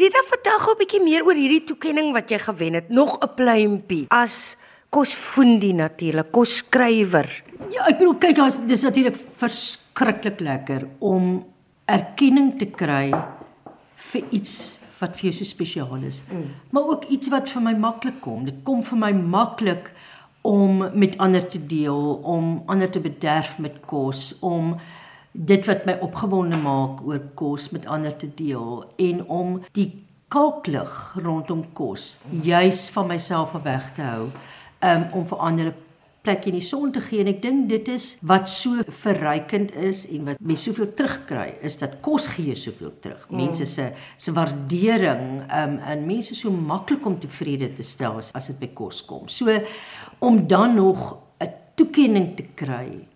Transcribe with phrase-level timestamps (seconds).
[0.00, 2.88] Rita, vertel gou 'n bietjie meer oor hierdie toekenning wat jy gewen het.
[2.88, 4.56] Nog 'n pluimpie as
[4.88, 7.28] kosfoendie natuurlik, kosskrywer.
[7.68, 11.44] Ja, ek bedoel kyk, as dis natuurlik verskriklik lekker om
[11.84, 13.12] erkenning te kry
[13.96, 16.22] vir iets wat vir jou so spesiaal is.
[16.32, 16.48] Mm.
[16.70, 18.44] Maar ook iets wat vir my maklik kom.
[18.44, 19.92] Dit kom vir my maklik
[20.42, 24.76] om met ander te deel, om ander te bederf met kos, om
[25.32, 29.90] dit wat my opgewonde maak oor kos met ander te deel en om die
[30.28, 34.26] kalklig rondom kos juis van myself weg te hou
[34.80, 35.72] um, om vir ander
[36.24, 40.02] plek in die son te gee en ek dink dit is wat so verrykend is
[40.12, 43.22] en wat mense soveel terugkry is dat kos gee soveel terug.
[43.30, 43.40] Mm.
[43.40, 43.88] Mense se
[44.20, 48.70] se waardering um, en mense so maklik om tevrede te stel as, as dit by
[48.76, 49.28] kos kom.
[49.32, 49.54] So
[50.20, 53.08] om dan nog 'n toekenning te kry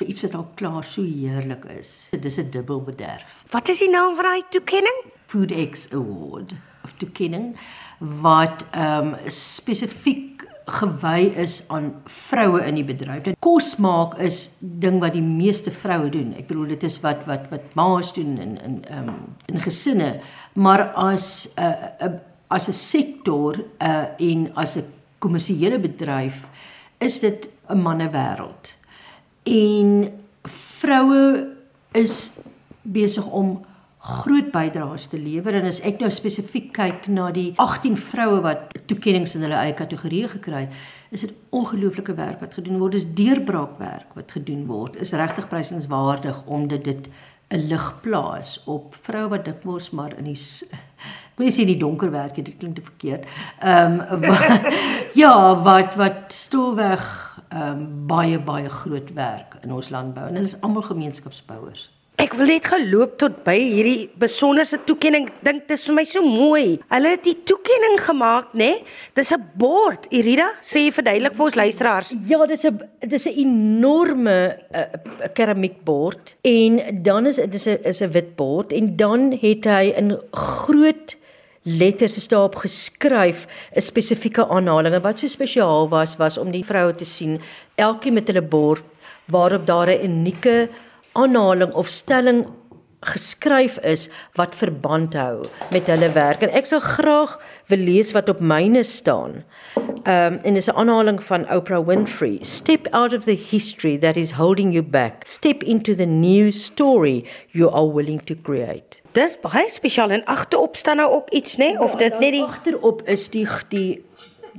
[0.00, 2.08] vir iets wat al klaar so heerlik is.
[2.10, 3.44] Dit is 'n dubbel bederf.
[3.50, 4.98] Wat is die naam van daai toekenning?
[5.26, 6.54] FoodX Award
[6.84, 7.56] of toekenning
[7.98, 13.22] wat ehm um, spesifiek gewy is aan vroue in die bedryf.
[13.22, 16.34] Dit kos maak is ding wat die meeste vroue doen.
[16.38, 20.20] Ek bedoel dit is wat wat wat ma's doen in in ehm um, in gesinne,
[20.54, 24.84] maar as 'n uh, uh, as 'n sektor uh en as 'n
[25.18, 26.46] kommersiële bedryf
[26.98, 28.79] is dit 'n mannewêreld
[29.50, 29.90] en
[30.80, 31.24] vroue
[31.98, 32.30] is
[32.82, 33.58] besig om
[34.00, 38.70] groot bydraes te lewer en as ek nou spesifiek kyk na die 18 vroue wat
[38.88, 40.78] toekenninge in hulle eie kategorie gekry het,
[41.12, 42.96] is dit ongelooflike werk wat gedoen word.
[42.96, 44.96] Dis deurbraakwerk wat gedoen word.
[45.02, 47.10] Is regtig prysenswaardig omdat dit
[47.50, 52.10] 'n lig plaas op vroue wat dikwels maar in die ek wil nie die donker
[52.10, 53.24] werk dit klink te verkeerd.
[53.60, 54.22] Ehm um,
[55.22, 60.60] ja, wat wat stowweg um, baie baie groot werk in ons landbou en hulle is
[60.60, 61.88] almal gemeenskapsbouers.
[62.20, 65.30] Ek wil net geloop tot by hierdie besonderse toekenning.
[65.46, 66.64] Dink dit is vir my so mooi.
[66.92, 68.58] Hulle het die toekenning gemaak, né?
[68.58, 68.82] Nee?
[69.16, 70.04] Dis 'n bord.
[70.12, 72.12] Irida, sê jy verduidelik vir ons luisteraars.
[72.28, 74.84] Ja, dis 'n dis 'n enorme uh,
[75.32, 79.94] keramiekbord en dan is dit is 'n is 'n wit bord en dan het hy
[79.96, 81.16] 'n groot
[81.78, 86.64] letters is daarop geskryf 'n spesifieke aanhaling en wat so spesiaal was was om die
[86.64, 87.40] vroue te sien
[87.74, 88.82] elkeen met hulle bord
[89.26, 90.68] waarop daar 'n unieke
[91.12, 92.46] aanhaling of stelling
[93.00, 97.38] geskryf is wat verband hou met hulle werk en ek sou graag
[97.72, 99.40] wil lees wat op myne staan.
[100.04, 102.38] Um en dis 'n aanhaling van Oprah Winfrey.
[102.42, 105.24] Step out of the history that is holding you back.
[105.26, 108.99] Step into the new story you are willing to create.
[109.12, 111.80] Dis baie spesiaal en agterop staan nou ook iets nê nee?
[111.82, 114.02] of dit net die agterop is die die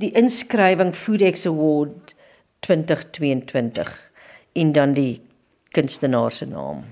[0.00, 2.14] die inskrywing FoodX Award
[2.66, 3.92] 2022
[4.52, 5.22] en dan die
[5.72, 6.84] kunstenaar se naam.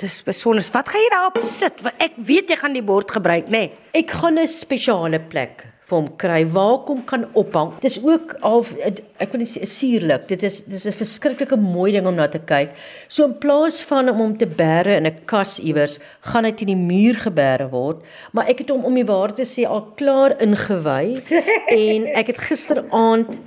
[0.00, 0.64] Dis besonder.
[0.72, 1.82] Wat gaan jy daarop sit?
[1.98, 3.66] Ek weet jy gaan die bord gebruik, nê?
[3.68, 3.72] Nee.
[3.92, 7.74] Ek gaan 'n spesiale plek vir hom kry waar kom kan ophang.
[7.82, 10.28] Dis ook half ek wil sê suurlik.
[10.30, 12.70] Dit is dis 'n verskriklike mooi ding om na te kyk.
[13.08, 16.72] So in plaas van om hom te bære in 'n kas iewers, gaan hy teen
[16.72, 17.98] die muur gebêre word,
[18.32, 21.22] maar ek het hom om die waar te sê al klaar ingewy
[21.86, 23.40] en ek het gisteraand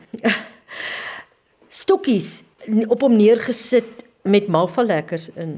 [1.69, 2.43] stokkies
[2.87, 5.55] op hom neergesit met malva lekkers in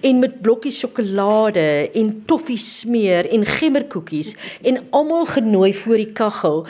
[0.00, 6.66] en met blokkies sjokolade en toffee smeer en gemmerkoekies en almal genooi voor die kaggel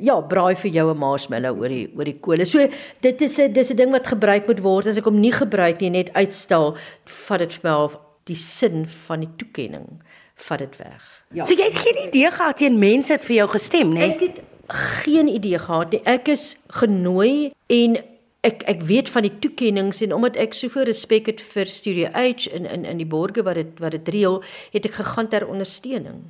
[0.00, 2.44] ja braai vir jou 'n marshmallow oor die oor die kole.
[2.44, 2.68] So
[3.00, 5.80] dit is 'n dis 'n ding wat gebruik moet word as ek hom nie gebruik
[5.80, 7.88] nie net uitstel vat dit vir my
[8.24, 9.86] die sin van die toekenning
[10.34, 11.02] vat dit weg.
[11.32, 11.44] Ja.
[11.44, 13.98] So jy het geen idee gehad teen mense het vir jou gestem nê?
[13.98, 14.14] Nee?
[14.14, 16.00] Ek het geen idee gehad nie.
[16.04, 17.98] Ek is genooi en
[18.46, 22.46] ek ek weet van die toekenninge en omdat ek soveel respek het vir Studio H
[22.54, 24.36] in in in die borge wat dit wat dit reël,
[24.70, 26.20] het ek gegaan ter ondersteuning.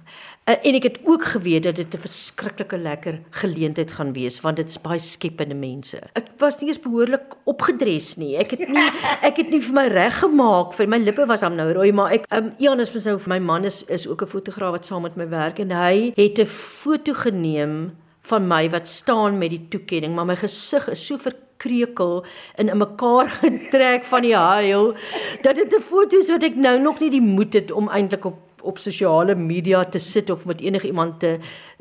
[0.48, 4.56] Uh, en ek het ook geweet dat dit 'n verskriklike lekker geleentheid gaan wees want
[4.56, 6.00] dit is baie skepende mense.
[6.14, 8.36] Ek was nie eens behoorlik opgedres nie.
[8.36, 8.88] Ek het nie
[9.28, 12.12] ek het nie vir my reg gemaak vir my lippe was hom nou rooi, maar
[12.12, 15.02] ek um, Janus mos nou vir my man is is ook 'n fotograaf wat saam
[15.02, 19.68] met my werk en hy het 'n foto geneem van my wat staan met die
[19.68, 22.24] toekenning, maar my gesig is so ver kreukel
[22.54, 24.94] en in mekaar getrek van die huil.
[25.42, 28.46] Dat dit 'n foto's wat ek nou nog nie die moed het om eintlik op
[28.62, 31.38] op sosiale media te sit of met enige iemand te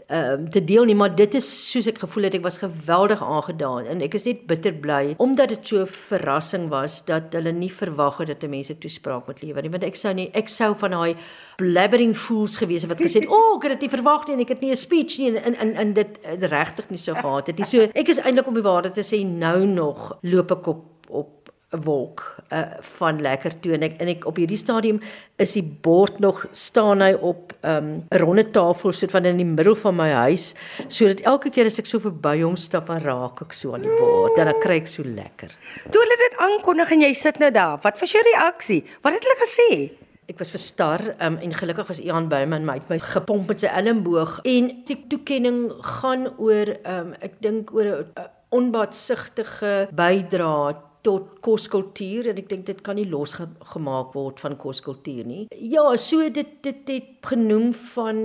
[0.07, 3.19] ehm uh, te deel nie, maar dit is soos ek gevoel het ek was geweldig
[3.23, 7.51] aangedaan en ek is net bitter bly omdat dit so 'n verrassing was dat hulle
[7.51, 10.73] nie verwag het dat mense toespraak moet lewer nie, want ek sou nie ek sou
[10.75, 11.15] van daai
[11.57, 14.33] blabbering fools gewees het wat gesê het, "O, oh, ek het dit nie verwag nie
[14.35, 17.47] en ek het nie 'n speech nie en in in dit regtig nie so gehad
[17.47, 20.67] het nie." So ek is eintlik om die waarheid te sê nou nog loop ek
[20.67, 21.36] op op 'n
[21.69, 22.23] wolk
[22.53, 22.61] uh,
[22.95, 25.01] van lekker toe en ek en ek op hierdie stadium
[25.41, 27.89] is die bord nog staan hy op 'n um,
[28.23, 30.53] ronde tafel soort van in die middel van my huis
[30.87, 33.99] sodat elke keer as ek so verby hom stap en raak ek so aan die
[33.99, 35.51] bord en dan kry ek so lekker.
[35.91, 38.83] Toe hulle dit aankondig en jy sit nou daar, wat was jou reaksie?
[39.03, 39.91] Wat het hulle gesê?
[40.27, 43.47] Ek was verstar um, en gelukkig was Ian by my en my het my gepomp
[43.47, 50.87] met sy elmboog en die toekenning gaan oor um, ek dink oor 'n onbaatsigtige bydrae
[51.07, 55.43] tot koskultuur en ek dink dit kan nie losgemaak word van koskultuur nie.
[55.55, 58.23] Ja, so dit dit het genoem van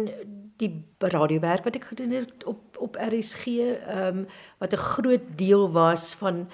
[0.62, 0.72] die
[1.14, 4.26] radiowerk wat ek gedoen het op op RSG, ehm um,
[4.58, 6.48] wat 'n groot deel was van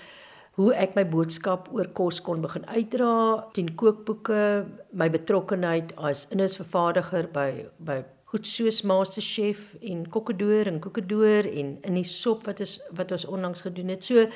[0.58, 7.30] hoe ek my boodskap oor kos kon begin uitdra, teen kookboeke, my betrokkeheid as innisvervaardiger
[7.32, 12.60] by by goed soos Master Chef en Kokkedoor en Kokkedoor en in die sop wat
[12.60, 14.04] is wat ons onlangs gedoen het.
[14.04, 14.26] So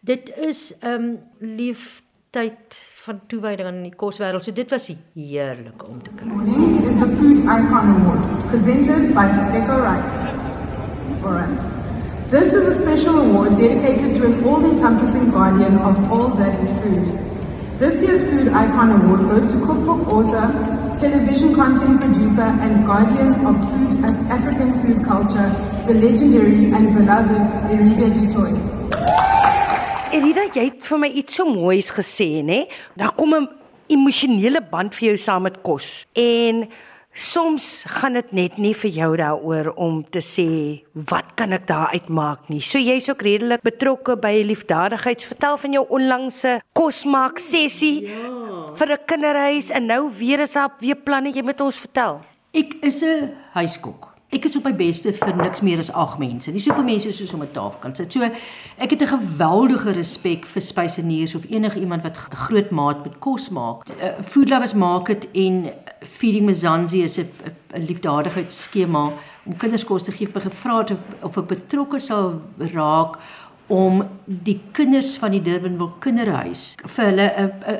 [0.00, 4.44] dit is um, liefdheid van toewyding aan die koswêreld.
[4.44, 6.28] So dit was heerlik om te kry.
[6.28, 10.38] Morning is the Food Icon Award presented by Steko Rice.
[11.24, 11.60] Alright.
[12.30, 17.10] This is a special award dedicated to an all-encompassing guardian of all that is food.
[17.78, 20.46] This year's Food Icon Award goes to cookbook author,
[20.96, 25.48] television content producer, and guardian of food and African food culture,
[25.86, 27.42] the legendary and beloved
[27.72, 28.79] Erida Dutoy.
[30.10, 32.64] Erida, jy het vir my iets so moois gesê, nê?
[32.98, 33.46] Daar kom 'n
[33.86, 36.04] emosionele band vir jou saam met kos.
[36.14, 36.68] En
[37.14, 41.94] soms gaan dit net nie vir jou daaroor om te sê wat kan ek daar
[41.94, 42.60] uitmaak nie.
[42.60, 45.24] So jy's ook redelik betrokke by liefdadigheids.
[45.24, 48.72] Vertel van jou onlangse kosmaak sessie ja.
[48.74, 52.20] vir 'n kinderhuis en nou weer is daar weer planne jy met ons vertel.
[52.52, 54.09] Ek is 'n huiskok.
[54.30, 56.52] Ek is op my beste vir niks meer as 8 mense.
[56.54, 58.12] Nie soveel mense soos om 'n tafel kan sit.
[58.12, 63.18] So ek het 'n geweldige respek vir spyseniers of enige iemand wat groot maat met
[63.18, 63.88] kos maak.
[63.88, 65.72] Uh, Food Lovers Market en
[66.02, 67.30] Feeding Mzansi is 'n
[67.74, 69.12] liefdadigheidsskema
[69.44, 70.28] om kinders kos te gee.
[70.32, 73.18] Het gevra of, of ek betrokke sal raak
[73.70, 77.26] om die kinders van die Durbanville Kinderhuis vir hulle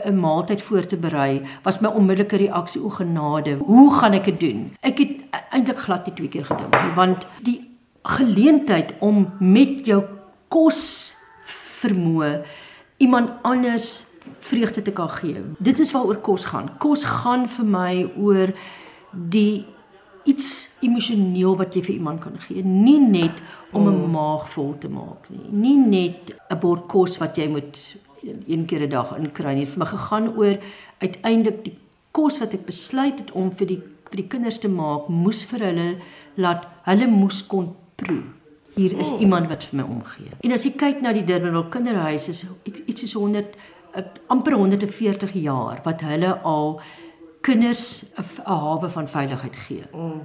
[0.07, 3.59] 'n maaltyd voor te berei was my onmiddellike reaksie o genade.
[3.59, 4.71] Hoe gaan ek dit doen?
[4.81, 5.11] Ek het
[5.51, 7.71] eintlik glad nie twee keer gedink nie want die
[8.03, 10.03] geleentheid om met jou
[10.49, 11.15] kos
[11.83, 12.43] vermoë
[12.99, 14.05] iemand anders
[14.39, 15.43] vreugde te kan gee.
[15.59, 16.71] Dit is waaroor kos gaan.
[16.79, 18.53] Kos gaan vir my oor
[19.13, 19.67] die
[20.25, 23.37] iets emosioneel wat jy vir iemand kan gee, nie net
[23.73, 24.11] om 'n mm.
[24.11, 25.49] maag vol te maak nie.
[25.51, 27.79] Nie net 'n bord kos wat jy moet
[28.47, 29.67] een keer 'n dag inkry nie.
[29.67, 30.59] Vir my gegaan oor
[30.99, 31.77] uiteindelik die
[32.11, 35.61] kos wat ek besluit het om vir die vir die kinders te maak, moes vir
[35.61, 35.89] hulle
[36.35, 38.23] laat hulle moes kon proe.
[38.75, 39.19] Hier is mm.
[39.19, 40.33] iemand wat vir my omgee.
[40.41, 42.45] En as jy kyk na die Durbanville Kinderhuis is
[42.87, 43.55] iets soos 100
[44.31, 46.81] amper 140 jaar wat hulle al
[47.41, 49.85] kinders 'n hawe van veiligheid gee.
[49.95, 50.21] Mm.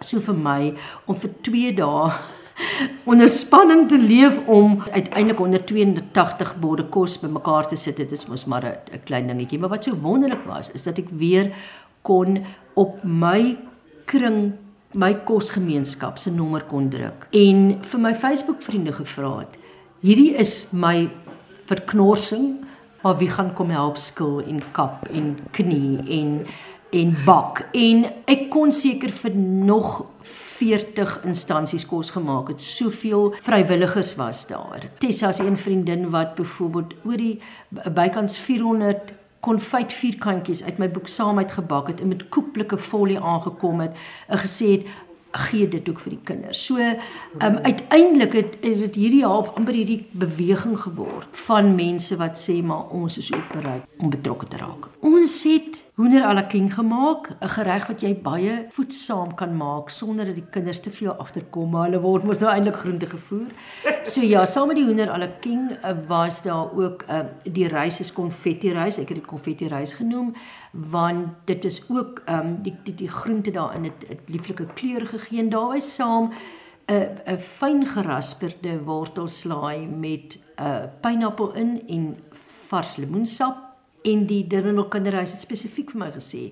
[0.00, 0.74] So vir my
[1.06, 2.12] om vir 2 dae
[3.10, 8.26] onder spanning te leef om uiteindelik onder 280 borde kos bymekaar te sit, dit is
[8.26, 11.52] mos maar 'n klein dingetjie, maar wat so wonderlik was is dat ek weer
[12.02, 12.44] kon
[12.74, 13.58] op my
[14.04, 14.52] kring
[14.92, 19.58] my kosgemeenskap se nommer kon druk en vir my Facebook vriende gevra het.
[20.00, 21.10] Hierdie is my
[21.68, 22.64] verknorsing
[23.02, 26.46] maar wie gaan kom help skil en kap en knie en
[26.90, 30.00] en bak en ek kon seker vir nog
[30.60, 32.60] 40 instansies kos gemaak het.
[32.60, 34.88] Soveel vrywilligers was daar.
[35.00, 37.38] Tessa is een vriendin wat byvoorbeeld oor die
[37.94, 43.80] bykans 400 konfyt vierkantjies uit my boek saam uitgebak het en met koeplike folie aangekom
[43.80, 43.96] het
[44.28, 44.90] en gesê het
[45.30, 46.64] gee dit ook vir die kinders.
[46.64, 52.60] So, um, uiteindelik het dit hierdie half amper hierdie beweging geword van mense wat sê
[52.62, 54.90] maar ons is ook bereid om betrokke te raak.
[55.00, 59.90] Ons het hoender à la king gemaak, 'n gereg wat jy baie voedsaam kan maak
[59.90, 63.50] sonder dat die kinders te veel agterkom, maar hulle word mos nou eintlik groente gevoer.
[64.10, 67.68] So ja, saam met die hoender à la king uh, was daar ook uh, die
[67.68, 70.32] rys is konfetti rys, ek het dit konfetti rys genoem
[70.72, 75.38] want dit is ook um, die die die groente daarin het 'n lieflike kleur gegee
[75.38, 76.32] en daarbey saam
[76.88, 82.16] 'n 'n fyn gerasperde wortelslaai met 'n uh, pineappel in en
[82.68, 83.69] vars lemoensap
[84.02, 86.50] en die Durbanville kinderhuis het spesifiek vir my gesê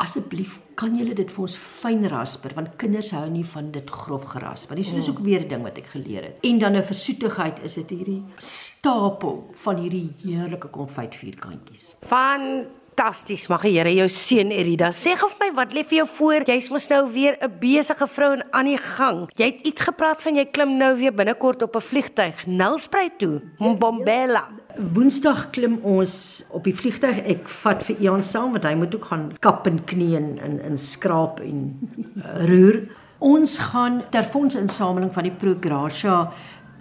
[0.00, 4.24] asseblief kan julle dit vir ons fyn rasper want kinders hou nie van dit grof
[4.32, 5.14] gerasper nie so dis mm.
[5.14, 8.22] ook weer 'n ding wat ek geleer het en dan 'n versoetigheid is dit hierdie
[8.38, 12.66] stapel van hierdie heerlike konfyt vierkantjies van
[13.00, 13.48] fantasties.
[13.48, 14.90] Mag die Here jou seën Erida.
[14.92, 16.44] Sê gou vir my wat lê vir jou voor?
[16.48, 19.28] Jy's mos nou weer 'n besige vrou en aan die gang.
[19.36, 23.40] Jy het iets gepraat van jy klim nou weer binnekort op 'n vliegtyg Nelspruit toe,
[23.58, 24.59] Mbombela.
[24.94, 26.14] Woensdag klim ons
[26.54, 27.20] op die vliegtuig.
[27.28, 30.58] Ek vat vir Ian saam want hy moet ook gaan kap en knie en in
[30.70, 31.62] in skraap en
[32.16, 32.82] uh, roer.
[33.20, 36.22] Ons gaan ter fondsinsameling van die Progratia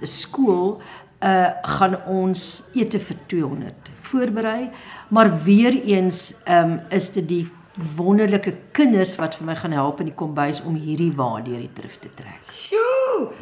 [0.07, 0.79] skool
[1.25, 2.43] uh gaan ons
[2.79, 4.69] ete vir 200 voorberei,
[5.09, 7.45] maar weer eens um is dit die
[7.97, 11.73] wonderlike kinders wat vir my gaan help in die kombuis om hierdie waar deur die
[11.75, 12.55] trif te trek.
[12.63, 12.98] Sjoe!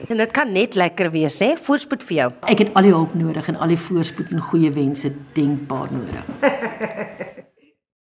[0.07, 1.53] En dit kan net lekker wees, hè?
[1.61, 2.29] Voorspoed vir jou.
[2.53, 6.23] Ek het al die hulp nodig en al die voorspoed en goeie wense denkbaar nodig.